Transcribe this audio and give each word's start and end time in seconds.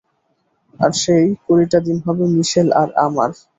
আর 0.79 0.91
সেই 1.01 1.25
কুড়িটা 1.43 1.79
দিন 1.87 1.97
হবে 2.05 2.23
মিশেল 2.35 2.67
আর 2.81 2.89
আমার। 3.05 3.29